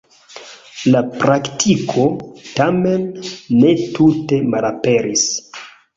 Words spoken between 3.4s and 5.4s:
ne tute malaperis.